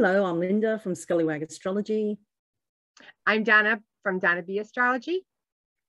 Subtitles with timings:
[0.00, 2.18] Hello, I'm Lynda from Scullywag Astrology.
[3.26, 5.26] I'm Donna from Donna B Astrology.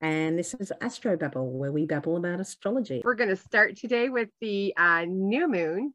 [0.01, 3.03] And this is Astro Babble, where we babble about astrology.
[3.05, 5.93] We're going to start today with the uh, new moon.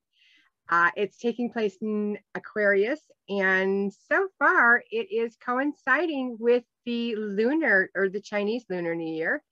[0.69, 7.91] Uh, it's taking place in Aquarius, and so far it is coinciding with the lunar
[7.97, 9.43] or the Chinese Lunar New Year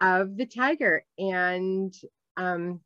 [0.00, 1.04] of the Tiger.
[1.18, 1.92] And
[2.36, 2.80] um,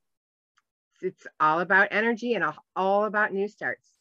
[1.03, 3.92] it's all about energy and all about new starts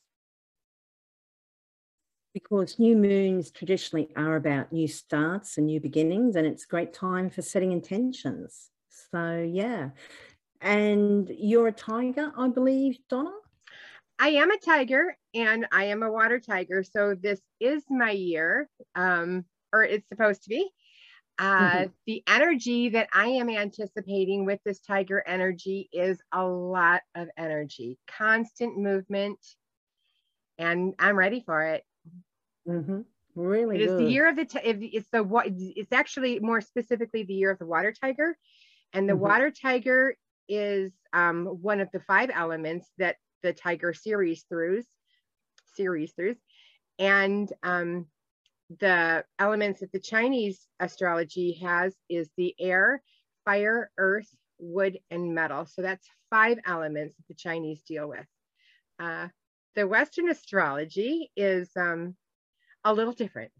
[2.33, 6.93] because new moons traditionally are about new starts and new beginnings, and it's a great
[6.93, 8.69] time for setting intentions.
[9.11, 9.89] So, yeah.
[10.61, 13.31] And you're a tiger, I believe, Donna?
[14.19, 16.83] I am a tiger and I am a water tiger.
[16.83, 20.69] So, this is my year, um, or it's supposed to be.
[21.39, 21.91] Uh, mm-hmm.
[22.05, 27.97] The energy that I am anticipating with this tiger energy is a lot of energy,
[28.07, 29.39] constant movement,
[30.59, 31.83] and I'm ready for it.
[32.67, 33.01] Mm-hmm.
[33.35, 34.47] Really, it is the year of the.
[34.63, 35.47] it's the what?
[35.49, 38.37] It's actually more specifically the year of the water tiger,
[38.93, 39.21] and the mm-hmm.
[39.21, 40.15] water tiger
[40.49, 44.85] is um, one of the five elements that the tiger series throughs,
[45.75, 46.37] series throughs,
[46.99, 48.05] and um,
[48.79, 53.01] the elements that the Chinese astrology has is the air,
[53.45, 55.65] fire, earth, wood, and metal.
[55.65, 58.25] So that's five elements that the Chinese deal with.
[58.99, 59.27] Uh,
[59.75, 62.15] the Western astrology is um,
[62.83, 63.51] a little different.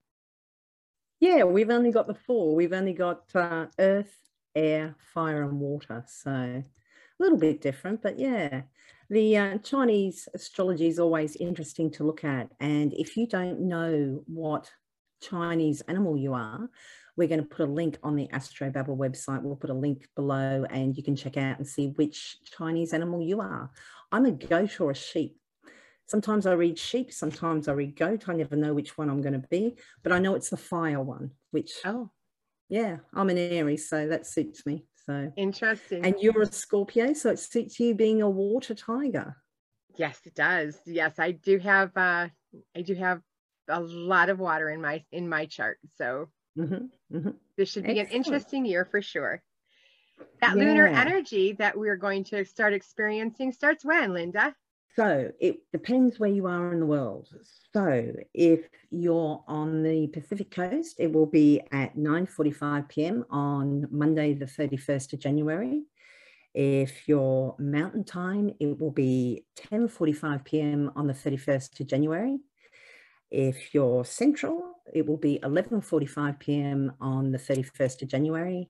[1.20, 2.56] Yeah, we've only got the four.
[2.56, 4.16] We've only got uh, earth,
[4.56, 6.04] air, fire, and water.
[6.08, 6.64] So a
[7.20, 8.64] little bit different, but yeah.
[9.10, 12.50] The uh, Chinese astrology is always interesting to look at.
[12.62, 14.72] And if you don't know what
[15.22, 16.70] Chinese animal you are,
[17.18, 19.42] we're going to put a link on the Astro Babble website.
[19.42, 23.22] We'll put a link below and you can check out and see which Chinese animal
[23.22, 23.70] you are.
[24.14, 25.38] I'm a goat or a sheep.
[26.08, 28.28] Sometimes I read sheep, sometimes I read goat.
[28.28, 31.02] I never know which one I'm going to be, but I know it's the fire
[31.02, 32.10] one, which, oh,
[32.68, 34.86] yeah, I'm an Aries, so that suits me.
[35.06, 36.06] So interesting.
[36.06, 39.38] And you're a Scorpio, so it suits you being a water tiger.
[39.96, 40.78] Yes, it does.
[40.86, 42.28] Yes, I do have, uh,
[42.76, 43.22] I do have
[43.68, 45.80] a lot of water in my in my chart.
[45.98, 47.30] So mm-hmm, mm-hmm.
[47.58, 48.10] this should be Excellent.
[48.10, 49.42] an interesting year for sure.
[50.42, 50.64] That yeah.
[50.64, 54.54] lunar energy that we're going to start experiencing starts when, Lynda?
[54.96, 57.30] So it depends where you are in the world.
[57.74, 63.26] So if you're on the Pacific coast, it will be at 9:45 p.m.
[63.30, 65.84] on Monday, the 31st of January.
[66.54, 70.92] If you're Mountain Time, it will be 10:45 p.m.
[70.98, 72.40] on the 31st of January.
[73.30, 76.92] If you're Central, it will be 11:45 p.m.
[77.00, 78.70] on the 31st of January.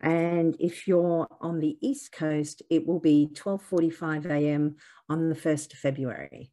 [0.00, 4.76] And if you're on the East Coast, it will be 12.45 a.m.
[5.08, 6.50] on the 1st of February.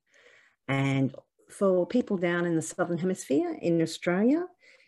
[0.67, 1.15] And
[1.49, 4.45] for people down in the Southern Hemisphere in Australia,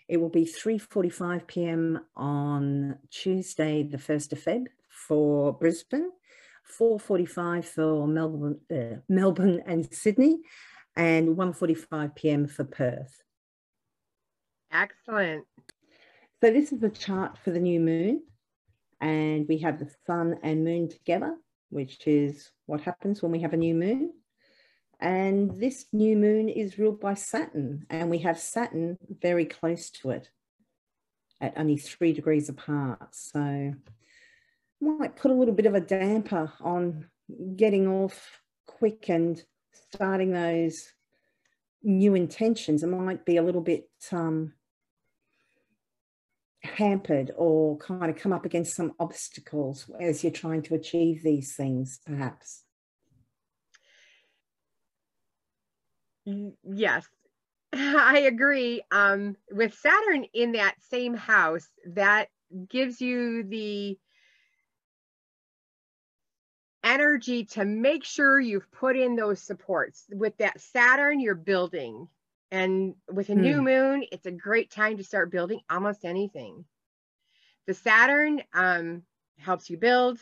[0.09, 2.02] it will be 3.45 p.m.
[2.18, 6.09] on Tuesday, the 1st of Feb for Brisbane,
[6.78, 10.40] 4.45 for Melbourne, uh, Melbourne and Sydney,
[10.97, 12.47] and 1.45 p.m.
[12.47, 13.24] for Perth.
[14.72, 15.46] Excellent.
[16.41, 18.24] So this is the chart for the new moon
[19.01, 21.35] and we have the sun and moon together,
[21.69, 24.13] which is what happens when we have a new moon.
[24.99, 30.09] And this new moon is ruled by Saturn, and we have Saturn very close to
[30.11, 30.29] it
[31.39, 33.15] at only three degrees apart.
[33.15, 33.73] So
[34.81, 37.07] might put a little bit of a damper on
[37.55, 40.91] getting off quick and starting those
[41.83, 42.83] new intentions.
[42.83, 44.53] It might be a little bit um,
[46.62, 51.56] hampered or kind of come up against some obstacles as you're trying to achieve these
[51.56, 52.64] things, perhaps?
[56.64, 57.08] Yes,
[57.74, 58.81] I agree.
[58.92, 62.28] Um, with Saturn in that same house, that
[62.68, 63.97] gives you the
[66.84, 70.06] energy to make sure you've put in those supports.
[70.09, 72.08] With that Saturn, you're building
[72.51, 73.41] and with a hmm.
[73.41, 76.66] new moon, it's a great time to start building almost anything.
[77.67, 79.03] The Saturn um,
[79.37, 80.19] helps you build.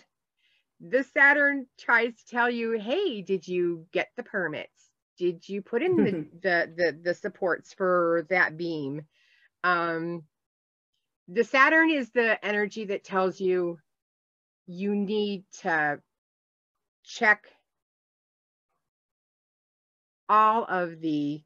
[0.82, 4.92] The Saturn tries to tell you, hey, did you get the permits?
[5.18, 9.04] Did you put in the, the, the, the supports for that beam?
[9.64, 10.24] Um,
[11.28, 13.80] the Saturn is the energy that tells you
[14.68, 16.00] you need to
[17.04, 17.48] check
[20.30, 21.42] all of the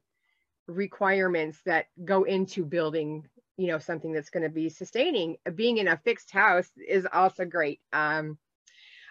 [0.76, 3.26] requirements that go into building
[3.56, 7.44] you know something that's going to be sustaining being in a fixed house is also
[7.44, 8.38] great um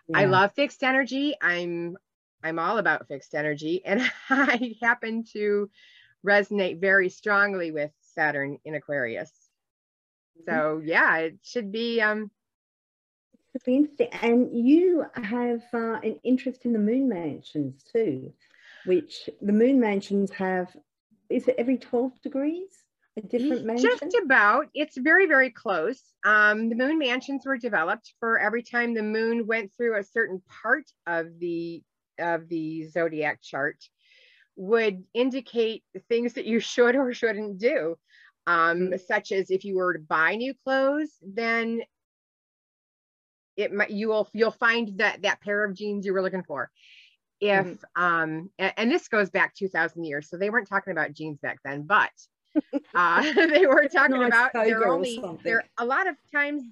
[0.07, 0.19] yeah.
[0.19, 1.95] i love fixed energy i'm
[2.43, 5.69] I'm all about fixed energy, and I happen to
[6.25, 9.31] resonate very strongly with Saturn in Aquarius.
[10.39, 10.51] Mm-hmm.
[10.51, 12.31] So yeah, it should be um
[13.65, 14.07] be interesting.
[14.21, 18.31] And you have uh, an interest in the moon mansions too,
[18.85, 20.73] which the moon mansions have
[21.31, 22.69] is it every 12 degrees?
[23.17, 23.89] A different mansion?
[23.99, 24.67] Just about.
[24.73, 26.01] It's very, very close.
[26.25, 30.41] Um, the moon mansions were developed for every time the moon went through a certain
[30.63, 31.83] part of the
[32.19, 33.77] of the zodiac chart
[34.55, 37.97] would indicate things that you should or shouldn't do.
[38.47, 38.95] Um, mm-hmm.
[39.07, 41.81] such as if you were to buy new clothes, then
[43.57, 46.71] it might you will you'll find that that pair of jeans you were looking for.
[47.41, 48.03] If mm-hmm.
[48.03, 51.57] um and, and, this goes back 2000 years, so they weren't talking about jeans back
[51.65, 52.11] then, but
[52.95, 56.63] uh, they were talking no, about they're only there a lot of times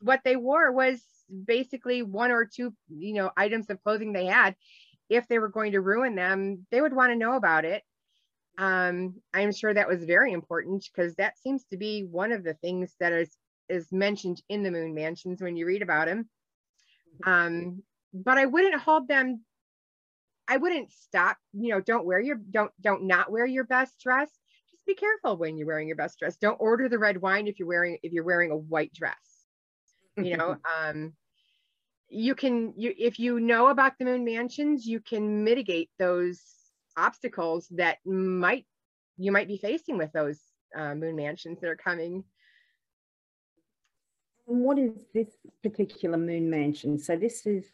[0.00, 1.00] what they wore was
[1.46, 4.54] basically one or two you know items of clothing they had
[5.12, 7.82] if they were going to ruin them, they would want to know about it.
[8.58, 12.54] Um, I'm sure that was very important because that seems to be one of the
[12.54, 13.36] things that is
[13.68, 16.28] is mentioned in the moon mansions when you read about them.
[17.24, 17.82] Um,
[18.12, 19.42] but I wouldn't hold them.
[20.52, 21.38] I wouldn't stop.
[21.54, 24.28] You know, don't wear your don't don't not wear your best dress.
[24.70, 26.36] Just be careful when you're wearing your best dress.
[26.36, 29.16] Don't order the red wine if you're wearing if you're wearing a white dress.
[30.18, 31.14] You know, um,
[32.10, 36.42] you can you if you know about the moon mansions you can mitigate those
[36.98, 38.66] obstacles that might
[39.16, 40.38] you might be facing with those
[40.76, 42.22] uh, moon mansions that are coming
[44.44, 45.30] what is this
[45.62, 47.64] particular moon mansion so this is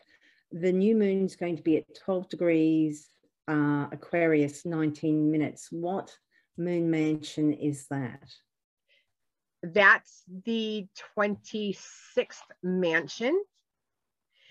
[0.53, 3.09] the new moon is going to be at 12 degrees
[3.49, 6.17] uh, aquarius 19 minutes what
[6.57, 8.23] moon mansion is that
[9.63, 10.87] that's the
[11.17, 13.39] 26th mansion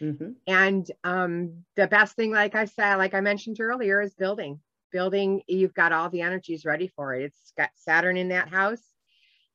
[0.01, 0.31] Mm-hmm.
[0.45, 4.59] And um, the best thing, like I said, like I mentioned earlier, is building.
[4.91, 7.23] Building, you've got all the energies ready for it.
[7.25, 8.83] It's got Saturn in that house.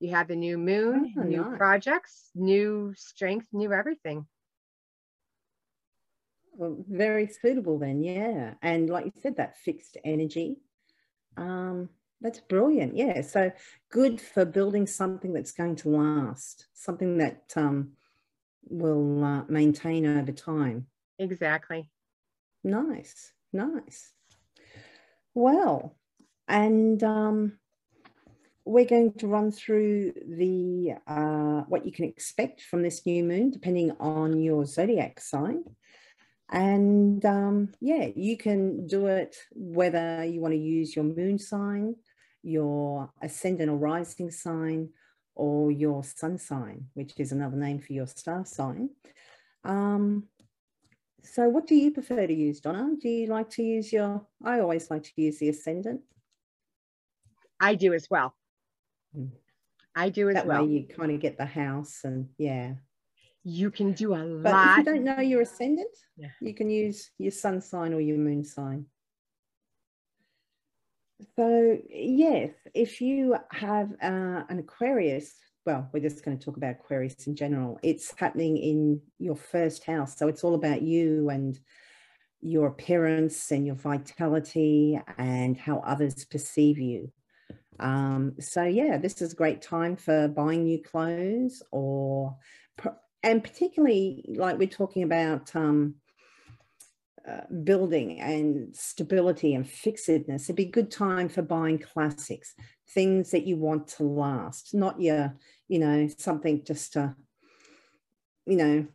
[0.01, 1.57] You have the new moon, oh, new nice.
[1.57, 4.27] projects, new strength, new everything.
[6.55, 8.55] Well, very suitable then, yeah.
[8.63, 10.57] And like you said, that fixed energy.
[11.37, 11.89] Um,
[12.21, 12.97] that's brilliant.
[12.97, 13.23] Yeah.
[13.23, 13.51] So
[13.91, 17.93] good for building something that's going to last, something that um,
[18.69, 20.87] will uh, maintain over time.
[21.19, 21.91] Exactly.
[22.65, 24.13] Nice, nice.
[25.35, 25.97] Well,
[26.47, 27.59] and um,
[28.65, 33.51] we're going to run through the uh, what you can expect from this new moon,
[33.51, 35.65] depending on your zodiac sign.
[36.53, 41.97] And um, yeah, you can do it whether you want to use your moon sign,
[42.43, 44.91] your ascendant or rising sign,
[45.35, 48.91] or your sun sign, which is another name for your star sign.
[49.65, 50.25] Um,
[51.25, 52.97] so what do you prefer to use, Donna?
[53.01, 56.03] Do you like to use your, I always like to use the ascendant.
[57.59, 58.35] I do as well.
[59.15, 59.27] Hmm.
[59.95, 60.67] I do as that well.
[60.67, 62.75] Way you kind of get the house and yeah.
[63.45, 64.79] You can do a but lot.
[64.79, 66.29] If you don't know your ascendant, yeah.
[66.41, 68.87] you can use your sun sign or your moon sign.
[71.37, 75.35] So, yes, if you have uh, an Aquarius,
[75.67, 77.79] well, we're just going to talk about Aquarius in general.
[77.83, 80.17] It's happening in your first house.
[80.17, 81.59] So, it's all about you and
[82.41, 87.11] your appearance and your vitality and how others perceive you.
[87.81, 92.37] Um, so, yeah, this is a great time for buying new clothes or,
[93.23, 95.55] and particularly like we're talking about.
[95.55, 95.97] Um,
[97.29, 102.53] uh, building and stability and fixedness, it'd be a good time for buying classics,
[102.91, 105.33] things that you want to last, not your,
[105.69, 107.15] you know, something just to,
[108.45, 108.87] you know,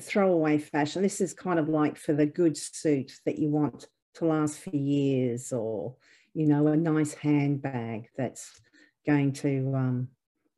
[0.00, 1.02] throw away fashion.
[1.02, 4.74] This is kind of like for the good suit that you want to last for
[4.74, 5.94] years or,
[6.34, 8.60] you know, a nice handbag that's
[9.06, 10.08] going to, um,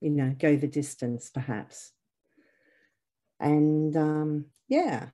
[0.00, 1.92] you know, go the distance perhaps.
[3.40, 5.09] And um, yeah,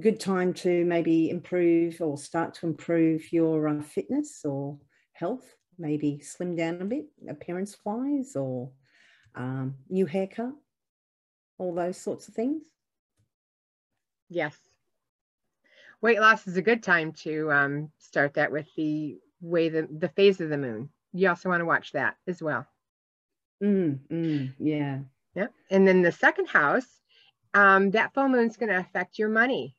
[0.00, 4.78] good time to maybe improve or start to improve your uh, fitness or
[5.12, 8.70] health, maybe slim down a bit appearance wise or
[9.34, 10.54] um, new haircut,
[11.58, 12.62] all those sorts of things.
[14.30, 14.56] Yes.
[16.00, 20.08] Weight loss is a good time to um, start that with the way the, the
[20.08, 20.90] phase of the moon.
[21.12, 22.66] You also want to watch that as well.
[23.62, 25.00] Mm, mm, yeah.
[25.34, 25.52] Yep.
[25.70, 26.86] And then the second house,
[27.54, 29.76] um, that full moon is going to affect your money.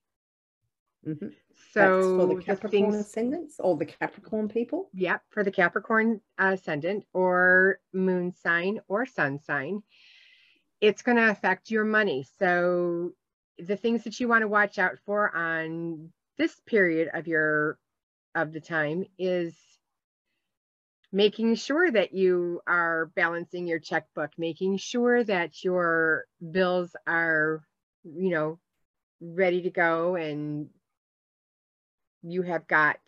[1.08, 1.28] Mm-hmm.
[1.72, 4.90] So That's for the Capricorn the ascendants or the Capricorn people?
[4.94, 9.84] Yep, for the Capricorn ascendant or moon sign or sun sign.
[10.82, 12.26] It's going to affect your money.
[12.40, 13.12] So
[13.58, 17.78] the things that you want to watch out for on this period of your
[18.34, 19.56] of the time is
[21.16, 27.64] making sure that you are balancing your checkbook, making sure that your bills are,
[28.04, 28.60] you know,
[29.22, 30.68] ready to go and
[32.22, 33.00] you have got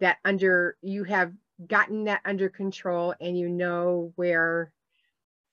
[0.00, 1.32] that under you have
[1.68, 4.72] gotten that under control and you know where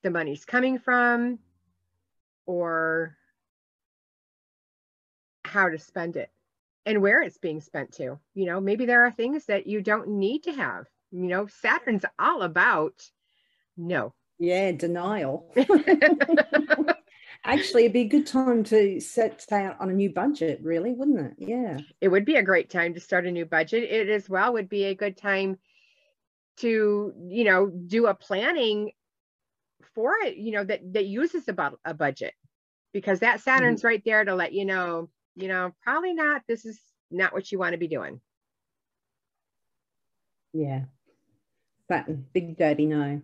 [0.01, 1.37] the money's coming from
[2.47, 3.15] or
[5.45, 6.31] how to spend it
[6.87, 8.17] and where it's being spent to.
[8.33, 10.87] You know, maybe there are things that you don't need to have.
[11.11, 13.01] You know, Saturn's all about
[13.77, 14.13] no.
[14.39, 15.51] Yeah, denial.
[17.43, 21.19] Actually, it'd be a good time to set out on a new budget, really, wouldn't
[21.19, 21.33] it?
[21.39, 21.79] Yeah.
[21.99, 23.83] It would be a great time to start a new budget.
[23.83, 25.57] It as well would be a good time
[26.57, 28.91] to, you know, do a planning
[29.95, 32.33] for it, you know, that that uses about a budget
[32.93, 33.87] because that Saturn's mm-hmm.
[33.87, 37.57] right there to let you know, you know, probably not this is not what you
[37.57, 38.21] want to be doing.
[40.53, 40.83] Yeah.
[41.91, 43.21] Saturn, big daddy no.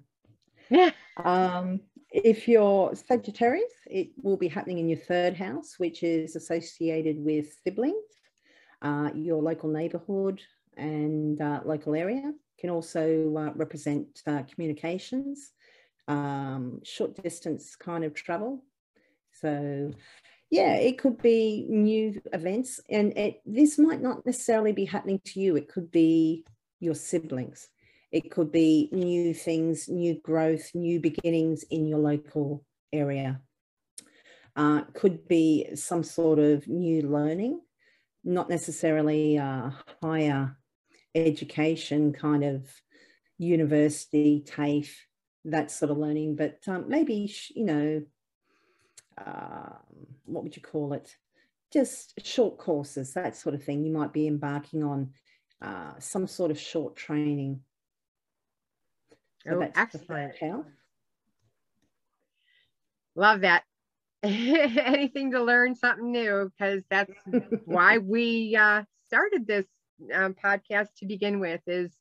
[0.70, 0.92] Yeah.
[1.24, 1.80] Um,
[2.12, 7.56] if you're Sagittarius, it will be happening in your third house, which is associated with
[7.64, 7.96] siblings,
[8.82, 10.42] uh, your local neighborhood
[10.76, 12.34] and uh, local area.
[12.60, 15.52] Can also uh, represent uh, communications,
[16.10, 18.66] um, short distance kind of travel.
[19.32, 19.92] So,
[20.50, 25.40] yeah, it could be new events, and it, this might not necessarily be happening to
[25.40, 25.56] you.
[25.56, 26.46] It could be
[26.82, 27.70] your siblings.
[28.12, 33.42] It could be new things, new growth, new beginnings in your local area.
[34.56, 37.62] Uh, could be some sort of new learning,
[38.24, 39.36] not necessarily
[40.02, 40.58] higher
[41.14, 42.68] education kind of
[43.38, 44.96] university, TAFE,
[45.46, 48.02] that sort of learning, but um, maybe, you know,
[49.18, 49.76] uh,
[50.26, 51.16] what would you call it?
[51.72, 53.84] Just short courses, that sort of thing.
[53.84, 55.12] You might be embarking on
[55.62, 57.62] uh, some sort of short training
[59.48, 60.34] so oh, excellent.
[63.16, 63.64] Love that.
[64.24, 67.14] Anything to learn something new because that's
[67.66, 69.66] why we uh, started this
[70.14, 71.62] um, podcast to begin with.
[71.68, 71.92] Is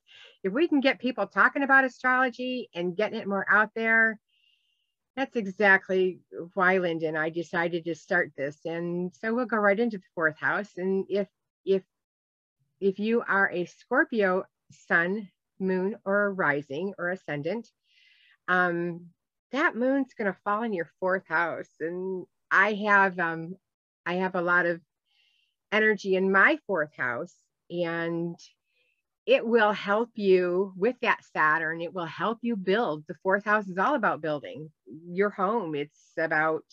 [0.42, 4.18] if we can get people talking about astrology and getting it more out there,
[5.14, 6.20] that's exactly
[6.54, 8.58] why Lynda and I decided to start this.
[8.64, 10.70] And so we'll go right into the fourth house.
[10.76, 11.28] And if
[11.64, 11.82] if
[12.80, 17.68] if you are a Scorpio sun moon or a rising or ascendant,
[18.48, 19.06] um,
[19.52, 21.70] that moon's going to fall in your fourth house.
[21.80, 23.56] And I have, um,
[24.04, 24.80] I have a lot of
[25.72, 27.34] energy in my fourth house
[27.70, 28.36] and
[29.26, 31.80] it will help you with that Saturn.
[31.80, 33.04] It will help you build.
[33.08, 34.70] The fourth house is all about building
[35.08, 35.74] your home.
[35.74, 36.64] It's about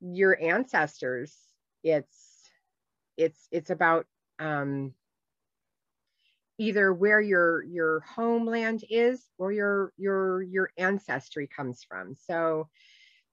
[0.00, 1.36] your ancestors.
[1.84, 2.48] It's
[3.16, 4.06] it's it's about
[4.38, 4.94] um,
[6.60, 12.14] either where your your homeland is or your your your ancestry comes from.
[12.14, 12.68] So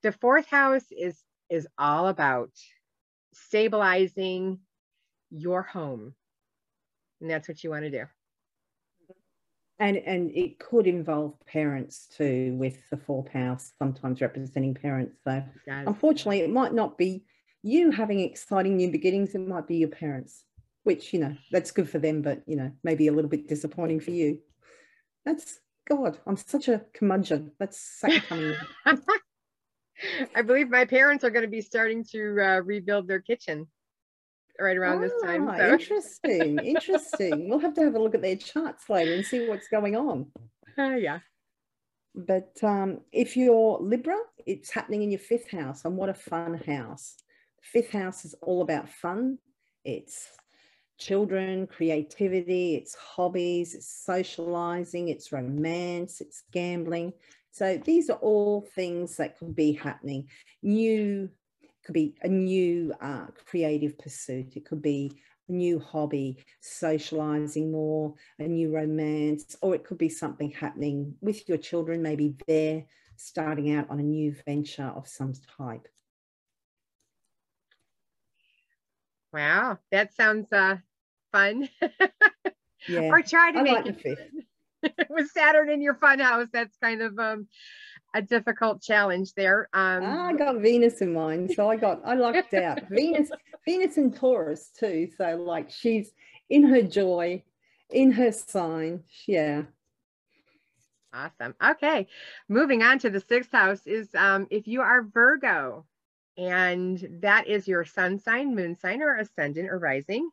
[0.02, 2.52] the fourth house is is all about
[3.34, 4.60] stabilizing
[5.30, 6.16] your home.
[7.20, 8.06] And that's what you want to do.
[9.78, 15.18] And and it could involve parents too with the fourth house sometimes representing parents.
[15.26, 17.26] So unfortunately it might not be
[17.62, 19.36] you having exciting new beginnings.
[19.36, 20.46] It might be your parents
[20.88, 24.00] which you know that's good for them but you know maybe a little bit disappointing
[24.00, 24.40] for you.
[25.26, 27.52] That's god i'm such a curmudgeon.
[27.60, 28.02] That's
[30.36, 33.68] i believe my parents are going to be starting to uh, rebuild their kitchen
[34.60, 35.74] right around this time ah, so.
[35.74, 37.50] interesting interesting.
[37.50, 40.32] We'll have to have a look at their charts later and see what's going on.
[40.78, 41.20] Uh, yeah.
[42.16, 46.54] But um, if you're libra it's happening in your fifth house and what a fun
[46.66, 47.18] house.
[47.62, 49.38] Fifth house is all about fun.
[49.84, 50.30] It's
[50.98, 57.14] children, creativity, it's hobbies, it's socializing, it's romance, it's gambling.
[57.52, 60.28] So these are all things that could be happening.
[60.62, 61.30] New
[61.84, 64.58] could be a new uh, creative pursuit.
[64.58, 65.12] It could be
[65.48, 71.48] a new hobby, socializing more, a new romance, or it could be something happening with
[71.48, 72.02] your children.
[72.02, 72.84] Maybe they're
[73.16, 75.88] starting out on a new venture of some type.
[79.32, 80.78] Wow, that sounds uh,
[81.32, 81.70] fun.
[82.88, 83.10] Yeah.
[83.10, 84.20] or try to I make like it
[85.10, 86.48] with Saturn in your fun house.
[86.54, 87.48] That's kind of um,
[88.16, 89.70] a difficult challenge there.
[89.74, 92.80] Um, I got Venus in mine, so I got I lucked out.
[92.90, 93.30] Venus,
[93.66, 95.10] Venus in Taurus too.
[95.18, 96.12] So like she's
[96.50, 97.44] in her joy,
[97.90, 99.04] in her sign.
[99.28, 99.64] Yeah.
[101.14, 101.56] Awesome.
[101.64, 102.08] Okay,
[102.48, 105.86] moving on to the sixth house is um, if you are Virgo,
[106.38, 110.30] and that is your sun sign, moon sign, or ascendant or rising.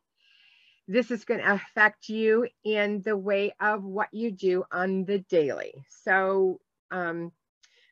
[0.87, 5.19] This is going to affect you in the way of what you do on the
[5.29, 5.73] daily.
[6.03, 6.59] So,
[6.91, 7.31] um,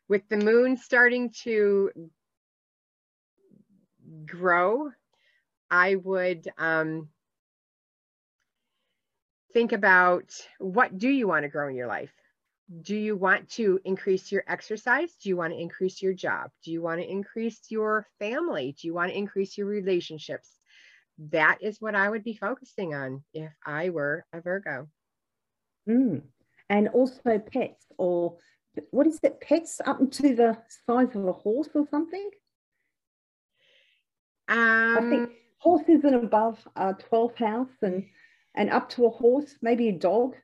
[0.08, 1.90] with the moon starting to
[4.26, 4.92] grow,
[5.72, 7.10] I would um,
[9.54, 12.12] think about what do you want to grow in your life?
[12.82, 15.16] Do you want to increase your exercise?
[15.22, 16.52] Do you want to increase your job?
[16.64, 18.76] Do you want to increase your family?
[18.80, 20.50] Do you want to increase your relationships?
[21.18, 24.88] That is what I would be focusing on if I were a Virgo.
[25.88, 26.24] Mm.
[26.70, 28.38] And also pets, or
[28.92, 32.30] what is it, pets up to the size of a horse or something?
[34.48, 38.06] Um, I think horses and above are 12th house and
[38.56, 40.36] and up to a horse, maybe a dog.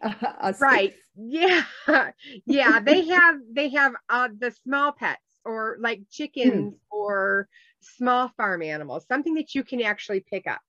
[0.60, 0.94] right.
[1.16, 1.64] Yeah.
[2.46, 2.80] yeah.
[2.80, 6.96] They have they have uh, the small pets or like chickens hmm.
[6.96, 7.48] or
[7.82, 10.60] small farm animals, something that you can actually pick up.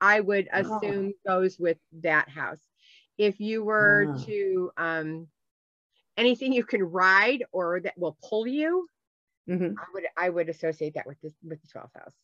[0.00, 0.58] I would ah.
[0.58, 1.40] assume oh.
[1.40, 2.60] goes with that house.
[3.16, 4.24] If you were oh.
[4.24, 5.28] to um
[6.16, 8.88] anything you can ride or that will pull you,
[9.48, 9.78] mm-hmm.
[9.78, 12.14] I would I would associate that with this with the 12th house.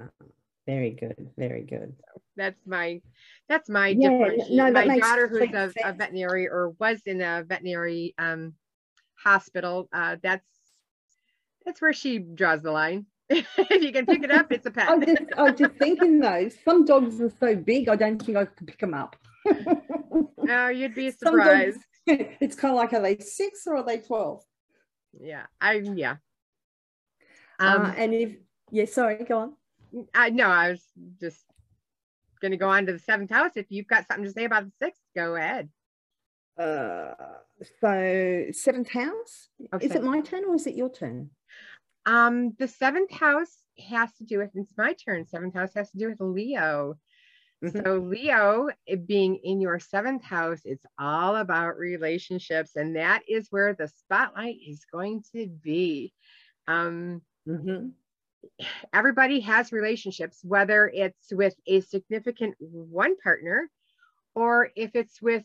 [0.00, 0.26] Oh.
[0.68, 1.30] Very good.
[1.38, 1.94] Very good.
[2.36, 3.00] That's my
[3.48, 4.50] that's my yeah, difference.
[4.50, 8.52] No, my daughter who's a, a, veterinary or was in a veterinary um,
[9.14, 10.44] hospital, uh, that's
[11.64, 13.06] that's where she draws the line.
[13.30, 13.46] If
[13.82, 14.88] you can pick it up, it's a pet.
[14.88, 18.36] I just, I was just thinking though, some dogs are so big, I don't think
[18.36, 19.16] I could pick them up.
[20.38, 21.80] no, you'd be surprised.
[22.06, 24.42] Dogs, it's kind of like, are they six or are they 12?
[25.20, 26.16] Yeah, I, yeah.
[27.58, 28.36] Um, uh, and if,
[28.70, 29.52] yeah, sorry, go on.
[30.14, 30.84] I know I was
[31.20, 31.44] just
[32.40, 33.52] going to go on to the seventh house.
[33.56, 35.68] If you've got something to say about the sixth, go ahead.
[36.58, 37.14] Uh,
[37.80, 39.48] so seventh house.
[39.72, 39.86] Okay.
[39.86, 41.30] Is it my turn or is it your turn?
[42.06, 43.54] Um, the seventh house
[43.88, 44.50] has to do with.
[44.54, 45.26] It's my turn.
[45.26, 46.96] Seventh house has to do with Leo.
[47.64, 47.80] Mm-hmm.
[47.80, 48.68] So Leo
[49.06, 54.56] being in your seventh house, it's all about relationships, and that is where the spotlight
[54.66, 56.12] is going to be.
[56.66, 57.88] Um, mm-hmm
[58.92, 63.68] everybody has relationships, whether it's with a significant one partner
[64.34, 65.44] or if it's with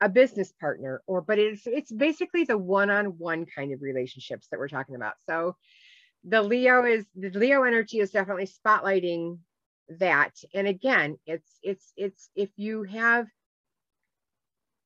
[0.00, 4.68] a business partner or but it's it's basically the one-on-one kind of relationships that we're
[4.68, 5.56] talking about so
[6.24, 9.38] the leo is the leo energy is definitely spotlighting
[9.88, 13.26] that and again it's it's it's if you have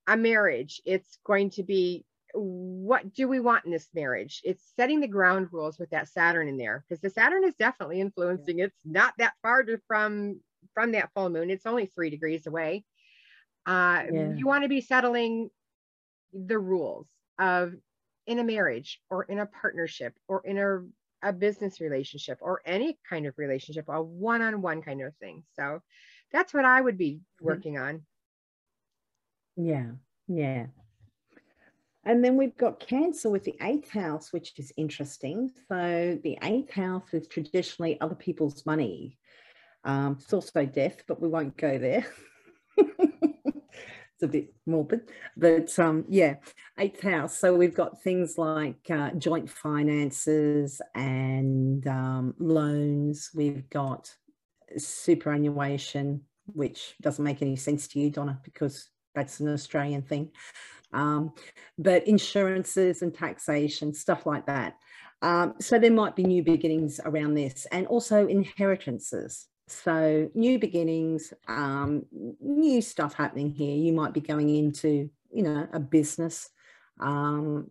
[0.07, 4.40] a marriage it's going to be what do we want in this marriage?
[4.44, 8.01] It's setting the ground rules with that Saturn in there because the Saturn is definitely
[8.01, 8.59] influencing.
[8.59, 10.40] It's not that far to, from
[10.75, 11.51] from that full moon.
[11.51, 12.85] It's only three degrees away.
[13.66, 14.35] Uh, yeah.
[14.35, 15.51] You want to be settling
[16.33, 17.07] the rules
[17.38, 17.75] of
[18.27, 22.98] in a marriage or in a partnership or in a, a business relationship or any
[23.09, 25.42] kind of relationship, a one-on-one kind of thing.
[25.55, 25.81] So
[26.33, 27.46] that's what I would be mm-hmm.
[27.46, 28.03] working on.
[29.57, 29.90] Yeah,
[30.29, 30.66] yeah.
[32.05, 35.53] And then we've got Cancer with the eighth house, which is interesting.
[35.68, 39.18] So the eighth house is traditionally other people's money.
[39.85, 42.07] Um, it's also death, but we won't go there.
[44.22, 46.37] a bit morbid, but um, yeah,
[46.78, 47.38] eighth house.
[47.38, 53.30] So we've got things like uh, joint finances and um, loans.
[53.35, 54.14] We've got
[54.76, 60.30] superannuation, which doesn't make any sense to you, Donna, because that's an Australian thing
[60.92, 61.32] um,
[61.78, 64.76] but insurances and taxation, stuff like that.
[65.22, 69.46] Um, so there might be new beginnings around this and also inheritances.
[69.72, 72.04] So new beginnings, um,
[72.40, 73.74] new stuff happening here.
[73.74, 76.50] You might be going into, you know, a business
[77.00, 77.70] um,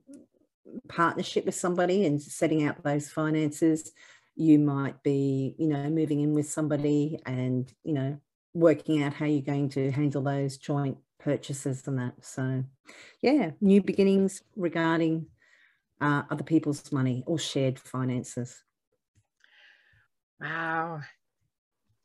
[0.88, 3.92] partnership with somebody and setting out those finances.
[4.36, 8.20] You might be, you know, moving in with somebody and, you know,
[8.54, 12.14] working out how you're going to handle those joint purchases and that.
[12.22, 12.64] So,
[13.22, 15.28] yeah, new beginnings regarding
[16.02, 18.64] uh, other people's money or shared finances.
[20.40, 21.02] Wow.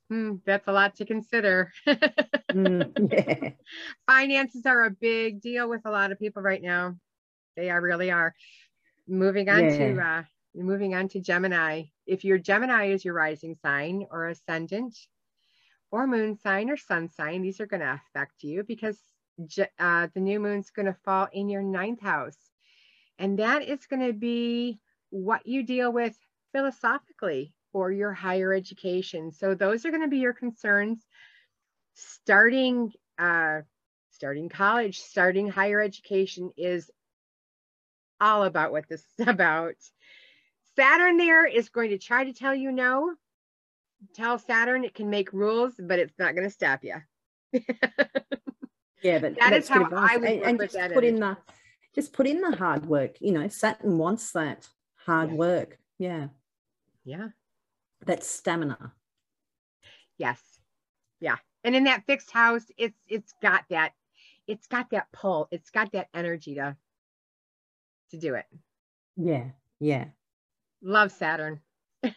[0.08, 1.72] Hmm, that's a lot to consider.
[2.52, 3.54] mm.
[4.06, 6.96] Finances are a big deal with a lot of people right now.
[7.56, 8.34] They are really are.
[9.08, 9.76] Moving on yeah.
[9.78, 10.22] to uh,
[10.54, 11.84] moving on to Gemini.
[12.06, 14.96] If your Gemini is your rising sign or ascendant,
[15.90, 18.98] or moon sign or sun sign, these are going to affect you because
[19.78, 22.38] uh, the new moon's going to fall in your ninth house.
[23.18, 26.16] And that is going to be what you deal with
[26.52, 29.30] philosophically for your higher education.
[29.32, 31.04] So those are going to be your concerns
[31.92, 33.60] starting uh,
[34.12, 36.90] starting college, starting higher education is
[38.18, 39.74] all about what this is about.
[40.74, 43.14] Saturn there is going to try to tell you no.
[44.14, 46.94] Tell Saturn it can make rules, but it's not going to stop you.
[49.02, 49.86] yeah, but that is how.
[49.94, 51.36] I would and, and just that put in the
[51.94, 53.16] just put in the hard work.
[53.20, 54.66] You know, Saturn wants that
[55.04, 55.38] hard Yes.
[55.38, 55.78] work.
[55.98, 56.28] Yeah,
[57.04, 57.28] Yeah.
[58.06, 58.92] That stamina.
[60.18, 60.40] Yes.
[61.20, 61.36] Yeah.
[61.64, 63.92] And in that fixed house, it's it's got that
[64.46, 65.48] it's got that pull.
[65.50, 66.76] It's got that energy to
[68.10, 68.46] to do it.
[69.16, 69.48] Yeah,
[69.80, 70.06] yeah.
[70.82, 71.60] Love Saturn.
[72.02, 72.12] Yeah,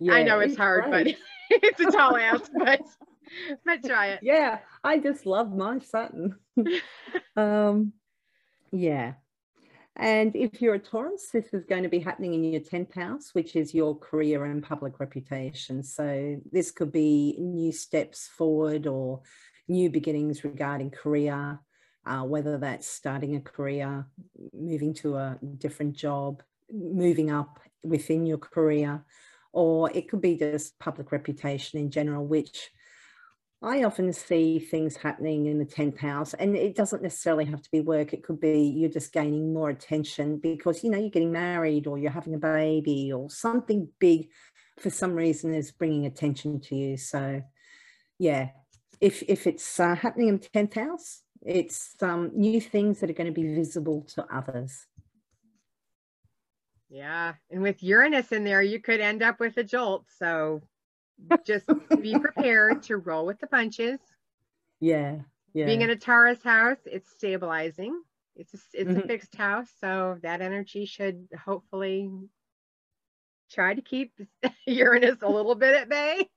[0.12, 1.16] I know it's, hard, great.
[1.50, 2.82] but it's a tall ask, but
[3.64, 4.20] but try it.
[4.22, 6.36] yeah, I just love my Saturn.
[7.36, 7.92] um,
[8.70, 9.14] yeah.
[9.98, 13.30] And if you're a Taurus, this is going to be happening in your 10th house,
[13.32, 15.82] which is your career and public reputation.
[15.82, 19.22] So this could be new steps forward or
[19.66, 21.58] new beginnings regarding career,
[22.06, 24.06] uh, whether that's starting a career,
[24.54, 29.04] moving to a different job, moving up within your career,
[29.52, 32.70] or it could be just public reputation in general, which
[33.60, 37.70] I often see things happening in the 10th house, and it doesn't necessarily have to
[37.72, 38.12] be work.
[38.12, 41.98] It could be you're just gaining more attention because, you know, you're getting married or
[41.98, 44.28] you're having a baby or something big
[44.78, 46.96] for some reason is bringing attention to you.
[46.96, 47.42] So,
[48.20, 48.50] yeah,
[49.00, 53.14] if, if it's uh, happening in the 10th house, it's um, new things that are
[53.14, 54.86] going to be visible to others.
[56.88, 57.34] Yeah.
[57.50, 60.06] And with Uranus in there, you could end up with a jolt.
[60.16, 60.62] So
[61.44, 61.66] just
[62.00, 63.98] be prepared to roll with the punches.
[64.80, 65.16] Yeah.
[65.54, 65.66] Yeah.
[65.66, 68.00] Being in a Taurus house, it's stabilizing.
[68.36, 69.06] It's a, it's a Mhm.
[69.06, 72.10] fixed house, so that energy should hopefully
[73.50, 74.12] try to keep
[74.66, 76.28] Uranus a little bit at bay.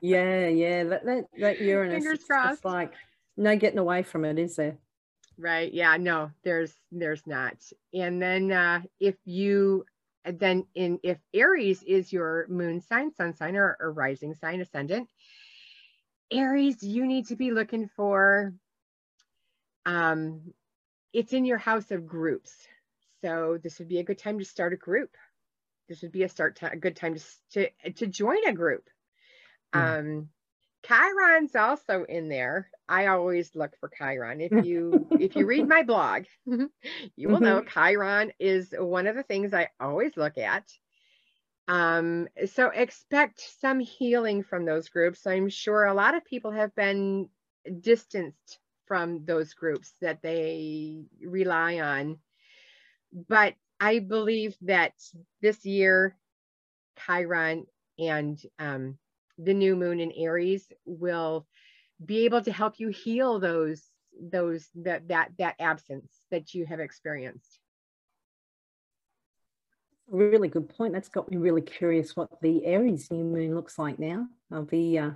[0.00, 0.48] yeah.
[0.48, 0.84] Yeah.
[0.84, 2.64] That, that, that Uranus, Fingers it's crossed.
[2.64, 2.92] like
[3.36, 4.76] no getting away from it, is there?
[5.38, 5.72] Right.
[5.72, 5.96] Yeah.
[5.98, 7.56] No, there's there's not.
[7.92, 9.84] And then uh, if you
[10.24, 15.08] then in if Aries is your moon sign, sun sign, or, or rising sign, ascendant,
[16.30, 18.54] Aries, you need to be looking for.
[19.86, 20.54] Um,
[21.12, 22.52] it's in your house of groups,
[23.22, 25.16] so this would be a good time to start a group.
[25.88, 28.88] This would be a start a good time to to to join a group.
[29.74, 29.98] Yeah.
[29.98, 30.28] Um,
[30.86, 32.68] Chiron's also in there.
[32.88, 34.40] I always look for Chiron.
[34.40, 39.22] If you if you read my blog, you will know Chiron is one of the
[39.22, 40.70] things I always look at.
[41.66, 45.26] Um, so expect some healing from those groups.
[45.26, 47.30] I'm sure a lot of people have been
[47.80, 52.18] distanced from those groups that they rely on.
[53.28, 54.92] But I believe that
[55.40, 56.16] this year,
[57.06, 57.66] Chiron
[57.98, 58.98] and um,
[59.38, 61.46] the new moon in Aries will
[62.04, 63.82] be able to help you heal those
[64.20, 67.58] those that that that absence that you have experienced.
[70.08, 70.92] Really good point.
[70.92, 74.26] That's got me really curious what the Aries new moon looks like now.
[74.52, 75.12] I'll be uh,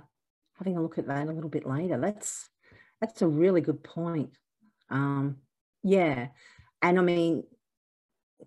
[0.57, 1.97] having a look at that a little bit later.
[1.99, 2.49] That's
[2.99, 4.31] that's a really good point.
[4.89, 5.37] Um,
[5.83, 6.27] yeah,
[6.81, 7.43] and I mean,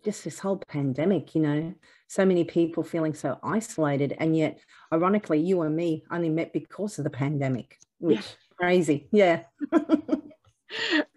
[0.04, 1.74] just this whole pandemic, you know,
[2.12, 4.60] so many people feeling so isolated, and yet,
[4.92, 8.58] ironically, you and me only met because of the pandemic, which Yeah.
[8.58, 9.08] crazy.
[9.12, 9.44] Yeah,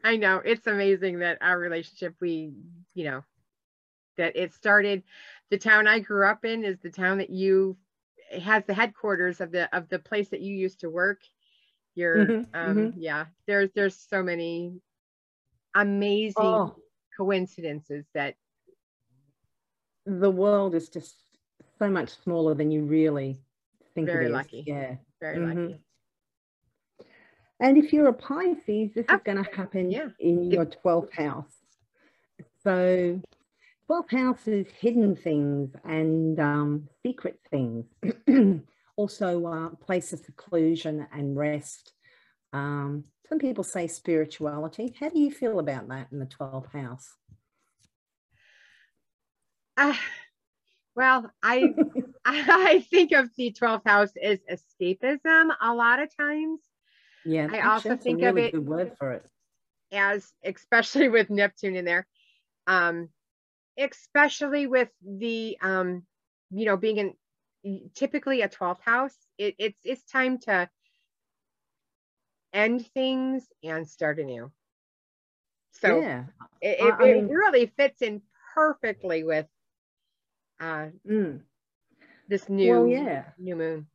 [0.04, 2.54] I know it's amazing that our relationship we,
[2.94, 3.24] you know,
[4.18, 5.04] that it started
[5.50, 7.78] the town I grew up in is the town that you
[8.32, 11.22] has the headquarters of the of the place that you used to work.
[11.96, 14.82] Your Mhm, um yeah, there's there's so many
[15.76, 16.82] amazing Oh,
[17.18, 18.38] coincidences that
[20.06, 21.16] the world is just
[21.80, 23.40] so much smaller than you really
[23.94, 24.34] think Very it is.
[24.34, 24.64] lucky.
[24.68, 24.96] Yeah.
[25.22, 25.70] very Mhm.
[25.70, 25.82] lucky.
[27.60, 30.10] And if you're a Pisces, this is going to happen yeah.
[30.20, 31.54] in your 12th house.
[32.64, 33.22] So,
[33.88, 37.86] 12th house is hidden things and um, secret things.
[38.98, 41.94] also, uh, place of seclusion and rest.
[42.52, 44.94] Um, some people say spirituality.
[45.00, 47.16] How do you feel about that in the 12th house?
[49.78, 50.00] Ah,
[50.96, 51.76] well, I
[52.26, 56.62] I think of the 12th house as escapism a lot of times.
[57.26, 59.26] Yeah, I also think a of it- good word for it.
[59.92, 62.08] as especially with Neptune in there,
[62.68, 63.10] um,
[63.78, 66.06] especially with the um,
[66.52, 66.98] you know being
[67.64, 70.70] in typically a 12th house, it, it's it's time to
[72.54, 74.52] end things and start anew.
[75.72, 76.24] So yeah.
[76.62, 78.22] it, it, I it really fits in
[78.56, 79.48] perfectly with
[80.60, 81.42] uh, Mm.
[82.28, 83.24] this new Well, yeah.
[83.38, 83.88] new moon.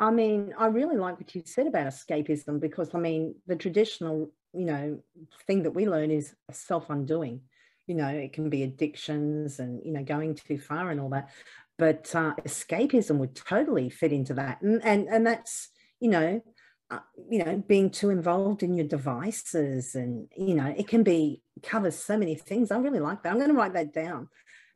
[0.00, 4.30] I mean, I really like what you said about escapism because I mean, the traditional,
[4.52, 5.02] you know,
[5.46, 7.42] thing that we learn is self undoing.
[7.86, 11.30] you know, it can be addictions and, you know, going too far and all that.
[11.78, 14.60] But uh, escapism would totally fit into that.
[14.60, 16.42] And, and, and that's, you know,
[16.90, 16.98] uh,
[17.30, 21.96] you know, being too involved in your devices and, you know, it can be covers
[21.96, 22.70] so many things.
[22.70, 23.30] I really like that.
[23.32, 24.28] I'm going to write that down.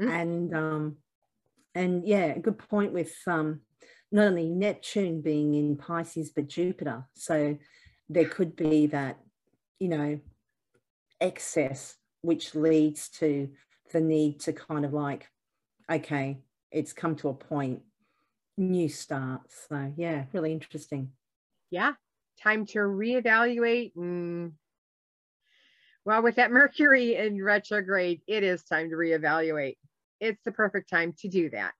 [0.03, 0.11] Mm.
[0.11, 0.97] And, um,
[1.75, 3.61] and yeah, good point with um,
[4.11, 7.05] not only Neptune being in Pisces, but Jupiter.
[7.15, 7.57] So
[8.09, 9.19] there could be that,
[9.79, 10.21] you know,
[11.21, 13.49] excess, which leads to
[13.93, 15.29] the need to kind of like,
[15.91, 17.83] okay, it's come to a point,
[18.57, 19.67] new starts.
[19.69, 21.12] So yeah, really interesting.
[21.71, 21.93] Yeah,
[22.43, 24.53] time to reevaluate and
[26.05, 29.77] well, with that Mercury in retrograde, it is time to reevaluate.
[30.23, 31.73] It's the perfect time to do that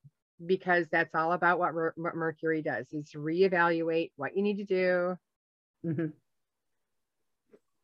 [0.45, 5.17] because that's all about what, what Mercury does is reevaluate what you need to do.
[5.87, 6.07] Mm-hmm.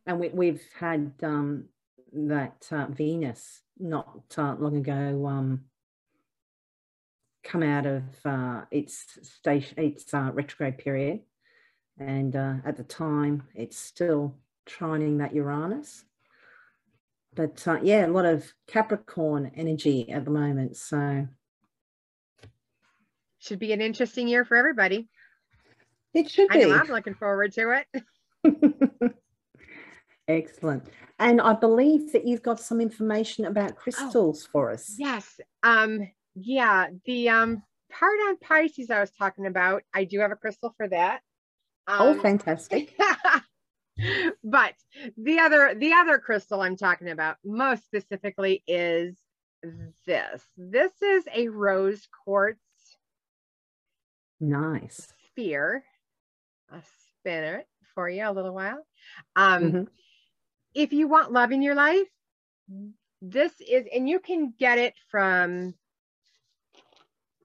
[0.06, 1.66] And we, we've had um,
[2.12, 5.60] that uh, Venus not uh, long ago um,
[7.44, 11.20] come out of uh, its station, its uh, retrograde period,
[12.00, 14.34] and uh, at the time it's still
[14.68, 16.04] trining that Uranus.
[17.34, 20.76] But uh, yeah, a lot of Capricorn energy at the moment.
[20.76, 21.28] So
[23.38, 25.08] should be an interesting year for everybody.
[26.14, 26.64] It should be.
[26.64, 29.14] I know I'm looking forward to it.
[30.28, 30.84] Excellent.
[31.18, 34.94] And I believe that you've got some information about oh, crystals oh, for us.
[34.98, 35.40] Yes.
[35.62, 40.36] Um, yeah, the um part on Pisces I was talking about, I do have a
[40.36, 41.20] crystal for that.
[41.86, 42.94] Oh, um, oh, fantastic.
[44.44, 44.74] but
[45.16, 49.16] the other the other crystal I'm talking about most specifically is
[50.06, 50.42] this.
[50.56, 52.60] This is a rose quartz
[54.40, 55.12] Nice.
[55.26, 55.84] Sphere.
[56.70, 56.82] I'll
[57.20, 58.86] spin it for you a little while.
[59.34, 59.82] Um, mm-hmm.
[60.74, 62.06] If you want love in your life,
[63.20, 65.74] this is, and you can get it from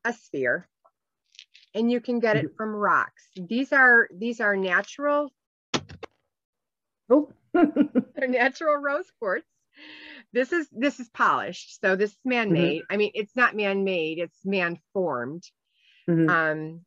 [0.05, 0.67] a sphere
[1.73, 3.23] and you can get it from rocks.
[3.35, 5.31] These are, these are natural.
[7.13, 7.29] Oh.
[8.15, 9.47] they're natural rose quartz.
[10.31, 11.79] This is, this is polished.
[11.79, 12.81] So this is man-made.
[12.81, 12.93] Mm-hmm.
[12.93, 15.43] I mean, it's not man-made, it's man-formed.
[16.09, 16.29] Mm-hmm.
[16.29, 16.81] Um,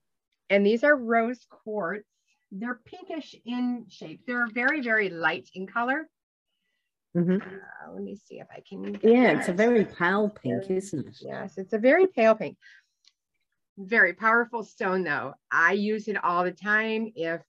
[0.51, 2.09] and these are rose quartz.
[2.53, 4.23] They're pinkish in shape.
[4.27, 6.09] They're very, very light in color.
[7.17, 7.37] Mm-hmm.
[7.37, 8.99] Uh, let me see if I can.
[9.03, 11.17] Yeah, it's a very pale pink, isn't it?
[11.21, 12.57] Yes, it's a very pale pink.
[13.79, 15.35] Very powerful stone, though.
[15.51, 17.12] I use it all the time.
[17.15, 17.41] If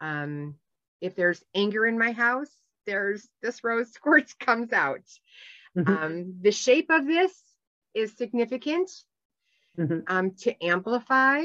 [0.00, 0.54] um,
[1.00, 2.50] if there's anger in my house,
[2.86, 5.02] there's this rose quartz comes out.
[5.76, 5.92] Mm-hmm.
[5.92, 7.32] Um, the shape of this
[7.94, 8.90] is significant
[9.78, 10.00] mm-hmm.
[10.06, 11.42] um, to amplify.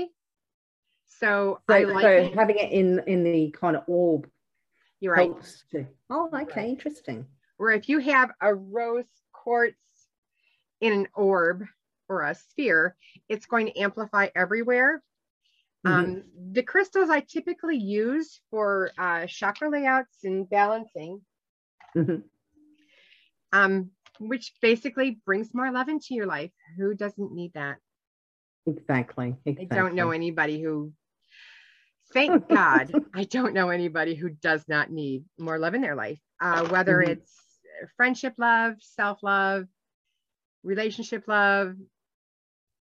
[1.19, 4.27] So, so, I like so having it in in the kind of orb.
[4.99, 5.31] You're right.
[5.71, 6.69] To, oh, okay, right.
[6.69, 7.27] interesting.
[7.57, 9.75] Where if you have a rose quartz
[10.81, 11.65] in an orb
[12.09, 12.95] or a sphere,
[13.29, 15.03] it's going to amplify everywhere.
[15.85, 15.93] Mm-hmm.
[15.93, 21.21] Um, the crystals I typically use for uh, chakra layouts and balancing,
[21.95, 22.17] mm-hmm.
[23.51, 26.51] um, which basically brings more love into your life.
[26.77, 27.77] Who doesn't need that?
[28.65, 29.35] Exactly.
[29.45, 29.67] exactly.
[29.71, 30.93] I don't know anybody who,
[32.13, 36.19] thank God, I don't know anybody who does not need more love in their life,
[36.41, 37.11] uh, whether mm-hmm.
[37.11, 37.33] it's
[37.97, 39.65] friendship love, self love,
[40.63, 41.75] relationship love.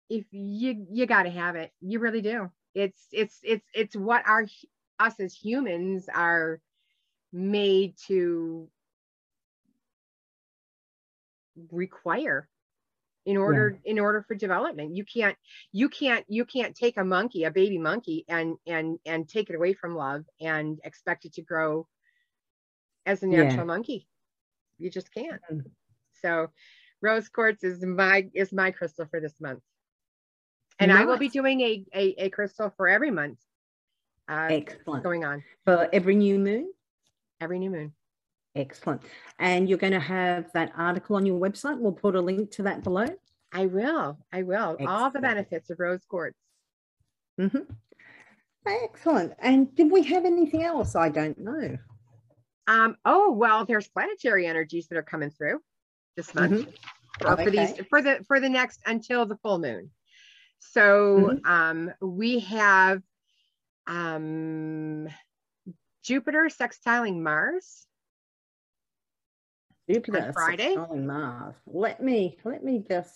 [0.09, 2.51] If you you got to have it, you really do.
[2.77, 4.47] It's it's it's it's what our
[5.01, 6.61] us as humans are
[7.33, 8.69] made to
[11.73, 12.49] require
[13.25, 13.93] in order yeah.
[13.93, 15.37] in order for development you can't
[15.73, 19.57] you can't you can't take a monkey a baby monkey and and and take it
[19.57, 21.87] away from love and expect it to grow
[23.07, 23.65] as a natural yeah.
[23.65, 24.07] monkey
[24.79, 25.67] you just can't mm-hmm.
[26.23, 26.49] so
[27.01, 29.63] rose quartz is my is my crystal for this month
[30.79, 31.03] and nice.
[31.03, 33.39] i will be doing a, a a crystal for every month
[34.29, 36.73] uh excellent going on for every new moon
[37.41, 37.93] every new moon
[38.57, 39.03] Excellent.
[39.39, 41.79] And you're going to have that article on your website.
[41.79, 43.07] We'll put a link to that below.
[43.53, 44.19] I will.
[44.33, 44.73] I will.
[44.73, 44.89] Excellent.
[44.89, 46.39] All the benefits of rose quartz.
[47.41, 47.71] Mm-hmm.
[48.67, 49.35] Excellent.
[49.39, 50.97] And did we have anything else?
[50.97, 51.77] I don't know.
[52.67, 55.61] Um, oh, well, there's planetary energies that are coming through
[56.17, 56.67] this month
[57.21, 57.27] mm-hmm.
[57.27, 59.91] uh, for these for the for the next until the full moon.
[60.59, 61.51] So mm-hmm.
[61.51, 63.03] um, we have
[63.87, 65.09] um,
[66.03, 67.87] Jupiter sextiling Mars
[69.89, 70.77] Jupiter Friday.
[70.77, 71.55] Mars.
[71.67, 73.13] Let me let me just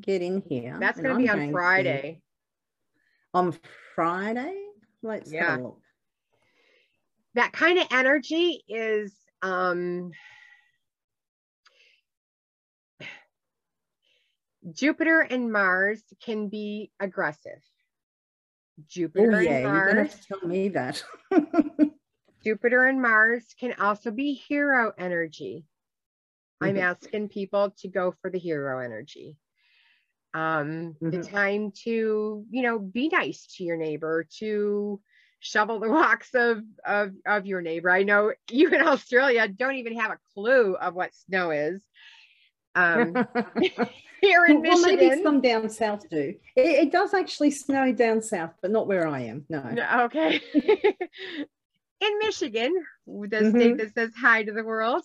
[0.00, 0.76] get in here.
[0.78, 2.20] That's going to be on Friday.
[3.34, 3.58] To, on
[3.94, 4.54] Friday,
[5.02, 5.58] let's yeah.
[7.34, 10.12] That kind of energy is um
[14.70, 17.60] Jupiter and Mars can be aggressive.
[18.88, 20.26] Jupiter oh yeah, and you're gonna Mars.
[20.26, 21.04] tell me that.
[22.44, 25.64] Jupiter and Mars can also be hero energy.
[26.60, 26.80] I'm Mhm.
[26.82, 29.36] asking people to go for the hero energy.
[30.34, 31.30] Um, The Mhm.
[31.30, 35.00] time to, you know, be nice to your neighbor, to
[35.40, 37.90] shovel the walks of, of, of your neighbor.
[37.90, 41.84] I know you in Australia don't even have a clue of what snow is.
[42.74, 43.14] Um,
[44.20, 46.34] here in well, maybe some down south do.
[46.56, 49.44] It, it does actually snow down south, but not where I am.
[49.48, 49.62] No.
[49.70, 50.40] No, okay.
[50.54, 52.74] in Michigan,
[53.06, 53.50] the Mhm.
[53.50, 55.04] state that says hi to the world,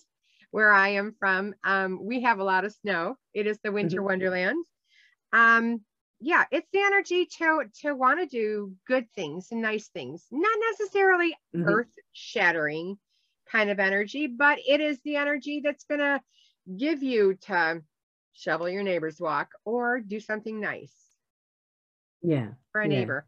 [0.50, 3.16] where I am from, um, we have a lot of snow.
[3.34, 4.04] It is the winter Mhm.
[4.04, 4.64] wonderland.
[5.32, 5.84] Um,
[6.20, 10.58] yeah, it's the energy to to want to do good things and nice things, not
[10.70, 11.66] necessarily Mhm.
[11.66, 12.98] earth shattering
[13.50, 16.20] kind of energy, but it is the energy that's gonna
[16.76, 17.82] give you to
[18.32, 20.94] shovel your neighbor's walk or do something nice
[22.22, 22.52] Yeah.
[22.72, 22.98] for a Yeah.
[22.98, 23.26] neighbor.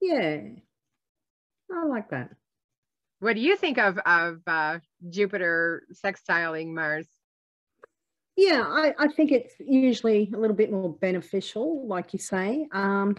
[0.00, 0.40] Yeah.
[1.72, 2.30] I like that.
[3.20, 7.06] What do you think of of uh, Jupiter sextiling Mars?
[8.36, 12.66] Yeah, I, I think it's usually a little bit more beneficial, like you say.
[12.72, 13.16] Um,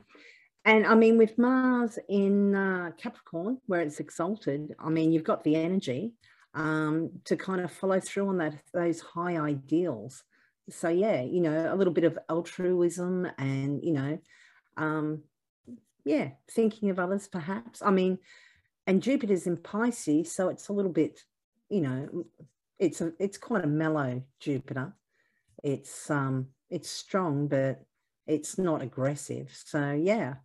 [0.65, 5.43] and I mean, with Mars in uh, Capricorn, where it's exalted, I mean, you've got
[5.43, 6.13] the energy
[6.53, 10.23] um, to kind of follow through on that those high ideals.
[10.69, 14.19] So yeah, you know, a little bit of altruism and you know,
[14.77, 15.23] um,
[16.05, 17.81] yeah, thinking of others perhaps.
[17.81, 18.19] I mean,
[18.87, 21.21] and Jupiter's in Pisces, so it's a little bit,
[21.69, 22.25] you know,
[22.79, 24.93] it's a it's quite a mellow Jupiter.
[25.63, 27.83] It's um it's strong, but
[28.27, 29.51] it's not aggressive.
[29.65, 30.35] So yeah,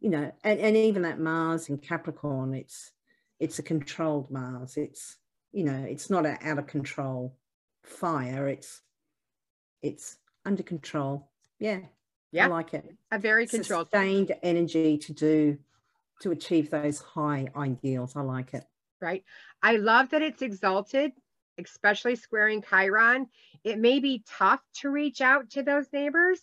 [0.00, 2.92] you know, and, and even that Mars in Capricorn, it's
[3.40, 4.76] it's a controlled Mars.
[4.76, 5.16] It's
[5.52, 7.36] you know, it's not an out of control
[7.82, 8.46] fire.
[8.48, 8.82] It's
[9.82, 11.30] it's under control.
[11.58, 11.80] Yeah,
[12.32, 12.46] Yeah.
[12.46, 12.84] I like it.
[13.10, 13.88] A very controlled.
[13.90, 15.58] Sustained energy to do
[16.20, 18.14] to achieve those high ideals.
[18.14, 18.64] I like it.
[19.00, 19.24] right?
[19.62, 21.12] I love that it's exalted,
[21.58, 23.28] especially squaring Chiron.
[23.64, 26.42] It may be tough to reach out to those neighbors.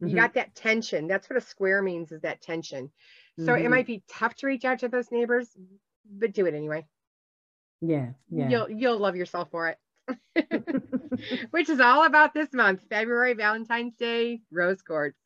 [0.00, 0.14] You Mhm.
[0.14, 1.06] got that tension.
[1.06, 2.90] That's what a square means is that tension.
[3.38, 3.70] So it Mhm.
[3.70, 5.54] might be tough to reach out to those neighbors,
[6.10, 6.86] but do it anyway.
[7.80, 8.48] yeah, yeah.
[8.48, 9.78] You'll you'll love yourself for it.
[11.50, 15.18] Which is all about this month, February, Valentine's Day, rose quartz.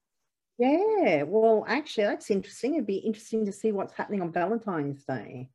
[0.59, 2.75] Yeah, well, actually, that's interesting.
[2.75, 5.51] It'd be interesting to see what's happening on Valentine's Day.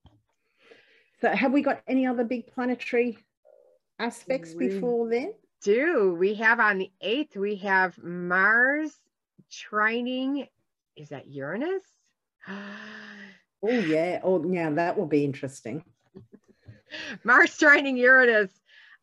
[1.19, 3.17] So, have we got any other big planetary
[3.99, 5.33] aspects We- before then?
[5.62, 8.91] Do we have on the 8th, we have Mars
[9.49, 10.49] trining.
[10.97, 11.83] Is that Uranus?
[13.63, 14.19] Oh, yeah.
[14.23, 15.84] Oh, yeah, that will be interesting.
[17.23, 18.52] Mars trining Uranus.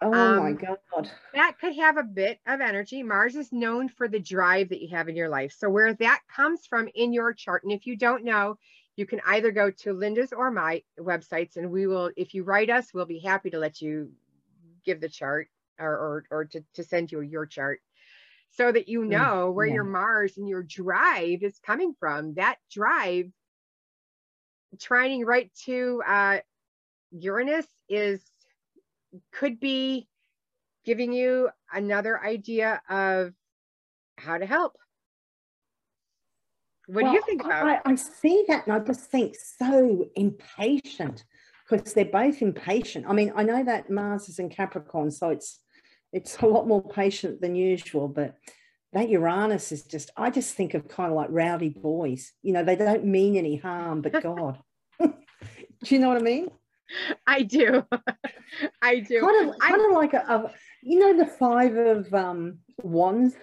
[0.03, 1.11] Oh, my Um, God.
[1.35, 3.03] That could have a bit of energy.
[3.03, 5.53] Mars is known for the drive that you have in your life.
[5.57, 8.59] So, where that comes from in your chart, and if you don't know,
[8.97, 12.71] you can either go to Lynda's or my websites, and we will, if you write
[12.71, 14.11] us, we'll be happy to let you
[14.85, 17.81] give the chart or, or, or to, to send you your chart
[18.51, 19.85] so that you Mm, know where your.
[19.85, 22.35] Mars and your drive is coming from.
[22.35, 23.31] That drive,
[24.77, 26.39] trining right to uh,
[27.13, 28.23] Uranus, is
[29.33, 30.09] could be
[30.85, 33.33] giving you another idea of
[34.17, 34.77] how to help.
[36.87, 37.67] What do you think about?
[37.67, 41.25] I, I see that and I just think so impatient
[41.69, 43.07] because they're both impatient.
[43.09, 45.61] I mean, I know that Mars is in Capricorn, so it's
[46.13, 48.37] it's a lot more patient than usual, but
[48.93, 52.33] that Uranus is just, I just think of kind of like rowdy boys.
[52.43, 54.59] You know, they don't mean any harm, but God.
[55.01, 55.09] Do
[55.87, 56.51] you know what I mean?
[57.27, 57.85] I do.
[58.83, 59.21] I do.
[59.21, 63.35] Kind of, kind of like a, a, you know, the five of um, wands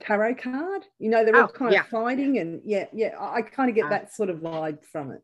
[0.00, 0.82] tarot card.
[0.98, 1.82] You know, they're all Oh, kind yeah.
[1.82, 3.90] of fighting, and yeah, yeah, I, kind of get Ah.
[3.90, 5.22] that sort of vibe from it.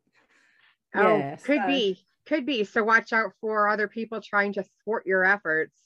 [0.94, 2.06] oh, yeah, could so- be.
[2.26, 2.64] Could be.
[2.64, 5.76] So watch out for other people trying to thwart your efforts.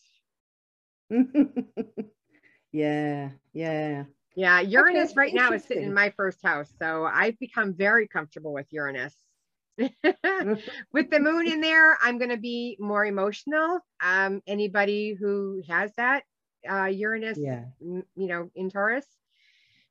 [2.73, 4.05] Yeah, yeah.
[4.37, 6.73] Yeah, Uranus right now is sitting in my first house.
[6.79, 9.15] So I've become very comfortable with Uranus.
[9.79, 13.81] with the moon in there, I'm going to be more emotional.
[14.01, 16.23] Um, anybody who has that
[16.69, 17.65] uh, Uranus, Yeah.
[17.81, 19.07] you know, in Taurus,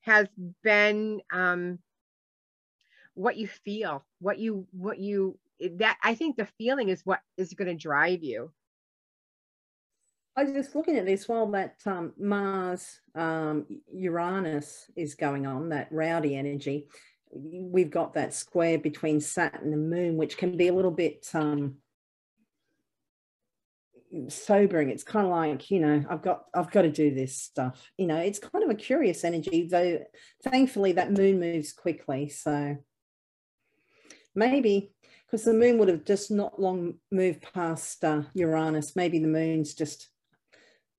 [0.01, 0.27] has
[0.63, 1.79] been um,
[3.15, 5.37] what you feel, what you, what you.
[5.77, 8.51] That I think the feeling is what is going to drive you.
[10.37, 15.69] I was just looking at this while that um, Mars um, Uranus is going on,
[15.69, 16.89] that rowdy energy.
[17.31, 21.77] We've got that square between Saturn and Moon, which can be a little bit um,
[24.27, 24.91] sobering.
[24.91, 27.89] It's kind of like you know i've got i've got to do this stuff.
[27.97, 29.99] You know it's kind of a curious energy though
[30.43, 32.77] thankfully that moon moves quickly so.
[34.35, 34.93] Maybe
[35.25, 38.95] because the moon would have just not long moved past uh, uranus.
[38.95, 40.09] Maybe the moon's just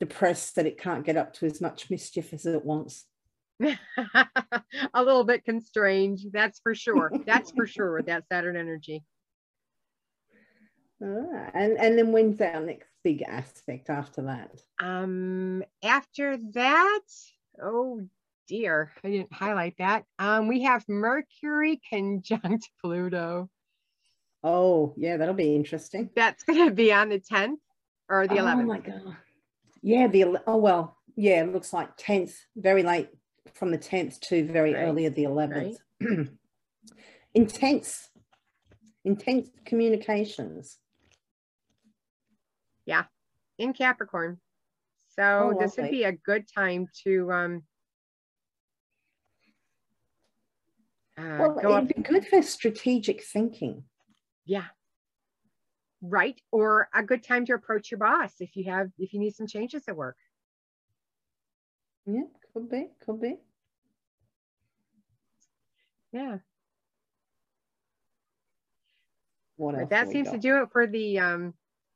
[0.00, 3.06] depressed that it can't get up to as much mischief as it wants
[3.60, 9.02] a little bit constrained that's for sure that's for sure with that saturn energy
[11.02, 14.60] Ah, and and then when's our next big aspect after that?
[14.80, 17.00] Um, after that,
[17.62, 18.00] oh
[18.48, 20.04] dear, I didn't highlight that.
[20.18, 23.48] Um, we have Mercury conjunct Pluto.
[24.42, 26.10] Oh yeah, that'll be interesting.
[26.16, 27.58] That's gonna be on the 10th
[28.08, 28.62] or the 11th.
[28.62, 29.16] Oh my god.
[29.82, 33.08] Yeah, the oh well, yeah, it looks like 10th, very late
[33.54, 34.82] from the 10th to very right.
[34.82, 35.76] early at the 11th.
[36.00, 36.28] Right.
[37.34, 38.08] intense,
[39.04, 40.78] intense communications
[42.88, 43.04] yeah,
[43.58, 44.40] in Capricorn.
[45.14, 47.62] So oh, this would be a good time to um
[51.18, 51.88] uh, well, it'd up.
[51.88, 53.84] be good for strategic thinking.
[54.46, 54.64] Yeah.
[56.00, 56.40] Right.
[56.52, 59.46] Or a good time to approach your boss if you have if you need some
[59.46, 60.16] changes at work.
[62.06, 62.22] Yeah,
[62.54, 63.36] could be, could be.
[66.12, 66.38] Yeah.
[69.56, 70.34] What else but that seems got?
[70.34, 71.54] to do it for the um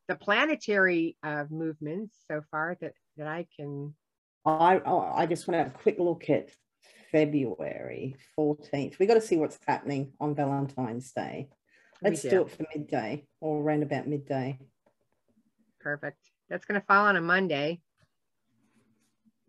[0.09, 3.95] the planetary uh, movements so far that that I can.
[4.45, 6.51] I oh, I just want to have a quick look at
[7.13, 8.99] February 14th.
[8.99, 11.49] We got to see what's happening on Valentine's Day.
[12.03, 12.31] Let's do.
[12.31, 14.59] do it for midday or around about midday.
[15.81, 16.19] Perfect.
[16.49, 17.81] That's going to fall on a Monday.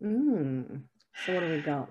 [0.02, 0.82] Mm.
[1.24, 1.90] So what do we got?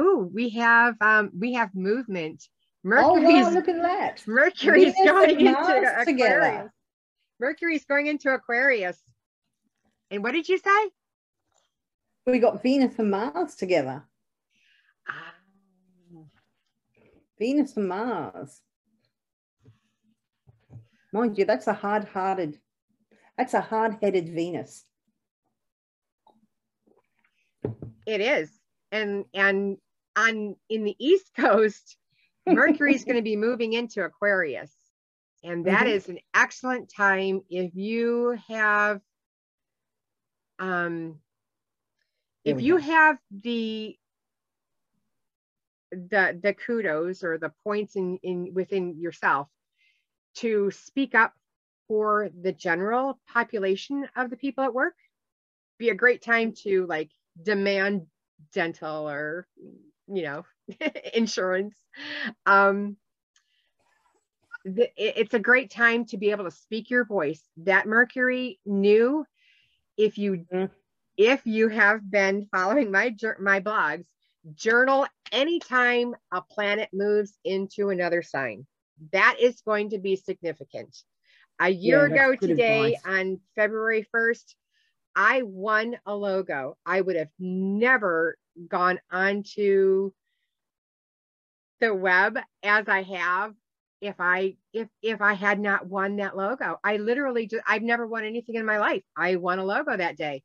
[0.00, 2.44] Ooh, we have um we have movement.
[2.84, 4.22] Mercury's oh, wow, look at that.
[4.26, 6.04] Mercury's going into Aquarius.
[6.04, 6.72] Together.
[7.40, 8.98] Mercury's going into Aquarius.
[10.10, 10.90] And what did you say?
[12.26, 14.04] We got Venus and Mars together.
[15.08, 15.34] Ah.
[17.38, 18.62] Venus and Mars.
[21.16, 22.58] Mind you, that's a hard-hearted,
[23.38, 24.84] that's a hard-headed Venus.
[28.06, 28.50] It is.
[28.92, 29.78] And and
[30.14, 31.96] on in the East Coast,
[32.46, 34.70] Mercury's going to be moving into Aquarius.
[35.42, 35.88] And that mm-hmm.
[35.88, 39.00] is an excellent time if you have
[40.58, 41.16] um
[42.44, 43.96] if you have the
[45.90, 49.48] the the kudos or the points in in within yourself
[50.36, 51.32] to speak up
[51.88, 54.94] for the general population of the people at work
[55.78, 57.10] be a great time to like
[57.42, 58.06] demand
[58.52, 59.46] dental or
[60.08, 60.44] you know
[61.14, 61.76] insurance
[62.46, 62.96] um
[64.66, 67.42] it's a great time to be able to speak your voice.
[67.58, 69.24] That Mercury knew
[69.96, 70.66] if you mm-hmm.
[71.16, 74.06] if you have been following my my blogs,
[74.54, 78.66] journal anytime a planet moves into another sign.
[79.12, 80.96] That is going to be significant.
[81.60, 84.54] A year yeah, ago today, on February 1st,
[85.14, 86.76] I won a logo.
[86.84, 88.36] I would have never
[88.68, 90.10] gone onto
[91.80, 93.54] the web as I have
[94.00, 96.78] if I if if I had not won that logo.
[96.84, 99.02] I literally just I've never won anything in my life.
[99.16, 100.42] I won a logo that day.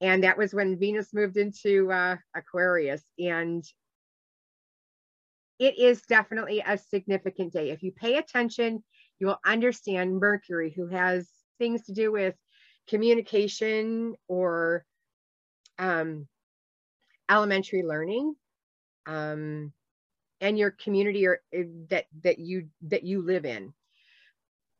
[0.00, 3.02] And that was when Venus moved into uh, Aquarius.
[3.18, 3.64] And
[5.64, 7.70] it is definitely a significant day.
[7.70, 8.82] If you pay attention,
[9.18, 12.34] you will understand Mercury, who has things to do with
[12.88, 14.84] communication or
[15.78, 16.26] um,
[17.30, 18.34] elementary learning.
[19.06, 19.72] Um,
[20.40, 23.72] and your community or eh, that that you that you live in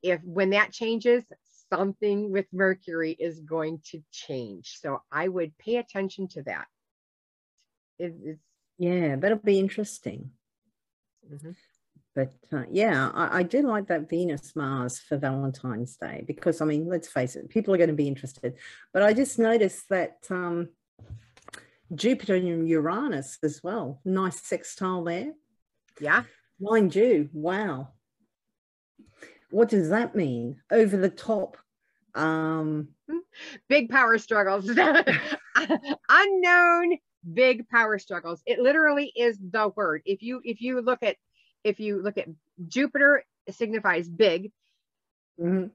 [0.03, 1.25] if when that changes
[1.73, 6.67] something with mercury is going to change so i would pay attention to that
[7.99, 8.39] it,
[8.79, 10.31] yeah that'll be interesting
[11.33, 11.51] mm-hmm.
[12.15, 16.65] but uh, yeah I, I did like that venus mars for valentine's day because i
[16.65, 18.55] mean let's face it people are going to be interested
[18.93, 20.69] but i just noticed that um
[21.95, 24.01] Jupiter and Uranus as well.
[24.05, 25.33] Nice sextile there.
[26.01, 26.25] Yeah.
[26.61, 27.89] Mind you, wow.
[29.51, 30.61] What does that mean?
[30.71, 31.57] Over the top.
[32.15, 32.89] Um,
[33.69, 34.69] big power struggles.
[36.09, 36.99] Unknown
[37.33, 38.43] big power struggles.
[38.47, 40.03] It literally is the word.
[40.05, 41.17] If you if you look at
[41.63, 42.29] if you look at
[42.69, 44.53] Jupiter signifies big.
[45.41, 45.69] Mm-hmm.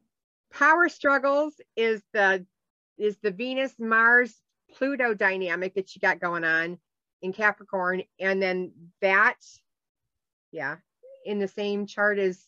[0.52, 2.46] Power struggles is the
[2.98, 4.36] is the Venus Mars
[4.74, 6.80] Pluto dynamic that you got going on
[7.22, 8.72] in Capricorn, and then
[9.02, 9.38] that
[10.52, 10.78] yeah
[11.26, 12.42] in the same chart as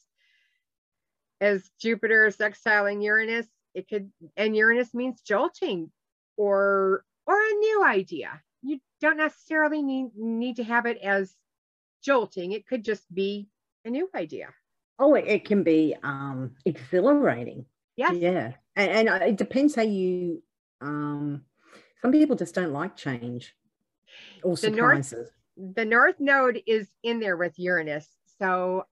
[1.39, 5.91] as jupiter sextiling uranus it could and uranus means jolting
[6.38, 8.41] or or a new idea
[9.02, 11.36] don't necessarily need need to have it as
[12.04, 12.52] jolting.
[12.52, 13.49] It could just be
[13.84, 14.49] a new idea.
[14.99, 17.66] Oh it, can be um exhilarating.
[17.97, 18.16] Yes.
[18.16, 18.54] Yeah.
[18.76, 20.43] And, and it depends how you
[20.80, 21.43] um
[22.02, 23.56] some people just don't like change
[24.43, 25.14] or The north-
[25.58, 28.08] the north node is in there with uranus.
[28.39, 28.86] So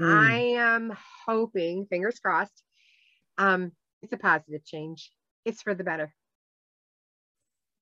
[0.00, 0.10] Mm.
[0.10, 0.96] i am
[1.26, 2.62] hoping fingers crossed
[3.36, 5.12] um it's a positive change.
[5.44, 6.12] It's for the better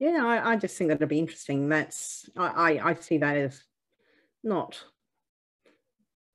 [0.00, 1.68] yeah I, I just think that'll be interesting.
[1.68, 3.62] That's I, I i see that as
[4.42, 4.82] not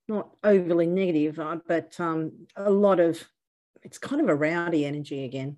[0.07, 3.21] not overly negative uh, but um a lot of
[3.83, 5.57] it's kind of a rowdy energy again.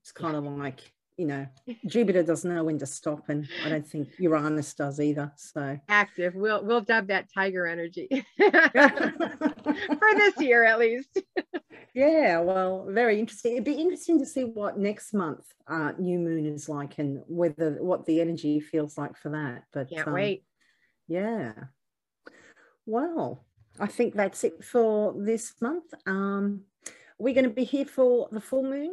[0.00, 1.46] It's kind of like you know
[1.86, 5.78] jupiter doesn't know when to stop and i don't think uranus does either so.
[5.88, 6.34] Active.
[6.34, 8.08] We'll we'll dub that tiger energy.
[8.38, 11.22] For this year at least
[11.96, 16.46] yeah well very interesting it'd be interesting to see what next month uh new moon
[16.46, 20.44] is like and whether what the energy feels like for that but can't um, wait
[21.08, 21.52] Yeah.
[22.84, 23.44] Well,
[23.78, 25.92] I think that's it for this month.
[26.06, 26.62] Um,
[27.18, 28.92] we're going to be here for the full moon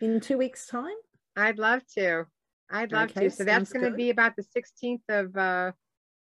[0.00, 0.94] in two weeks' time.
[1.36, 2.26] I'd love to.
[2.70, 3.30] I'd love Okay, to.
[3.30, 5.72] So that's going to be about the 16th of uh,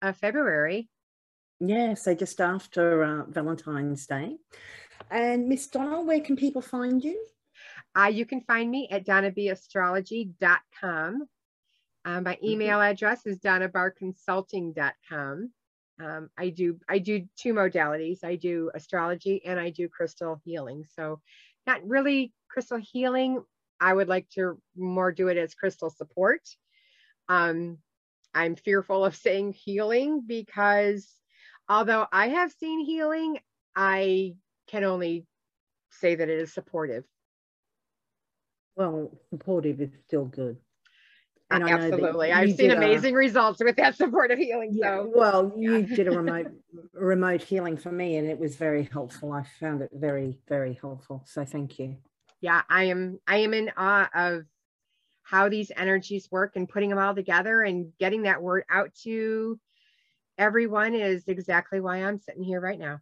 [0.02, 0.88] of February.
[1.60, 4.36] Yeah, so just after uh, Valentine's Day.
[5.10, 7.20] And Miss Donna, where can people find you?
[7.98, 11.26] Uh, you can find me at donnabastrology.com.
[12.04, 15.50] Um, my email address is donnabarconsulting.com.
[16.00, 18.24] Um, I do I do two modalities.
[18.24, 20.84] I do astrology and I do crystal healing.
[20.94, 21.20] So
[21.66, 23.44] not really crystal healing.
[23.80, 26.40] I would like to more do it as crystal support.
[27.28, 27.78] Um,
[28.34, 31.06] I'm fearful of saying healing because
[31.68, 33.38] although I have seen healing,
[33.76, 34.36] I
[34.70, 35.26] can only
[35.90, 37.04] say that it is supportive.
[38.76, 40.56] Well, supportive is still good.
[41.50, 41.76] Uh, And know
[42.32, 44.70] I've seen did a- amazing results with that supportive healing.
[44.72, 46.46] Yeah, So well, you did a remote
[46.94, 49.32] remote healing for me, and it was very helpful.
[49.32, 51.24] I found it very, very helpful.
[51.26, 51.96] So thank you.
[52.40, 54.44] yeah, I am I am in awe of
[55.24, 59.58] how these energies work and putting them all together and getting that word out to
[60.38, 63.00] everyone is exactly why I'm sitting here right now.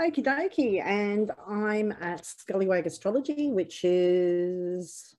[0.00, 0.80] Okie dokie.
[0.84, 5.16] And I'm at Scullywag Astrology, which is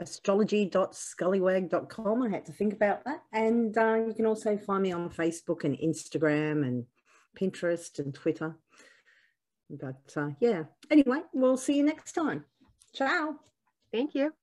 [0.00, 2.22] astrology.scullywag.com.
[2.22, 3.22] I had to think about that.
[3.32, 6.86] And uh, you can also find me on Facebook and Instagram and
[7.38, 8.56] Pinterest and Twitter.
[9.70, 12.44] But uh, yeah, anyway, we'll see you next time.
[12.92, 13.36] Ciao.
[13.92, 14.34] Thank you.